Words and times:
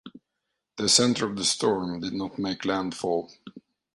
The 0.77 0.89
center 0.89 1.27
of 1.27 1.35
the 1.35 1.45
storm 1.45 1.99
did 1.99 2.13
not 2.13 2.39
make 2.39 2.65
landfall. 2.65 3.29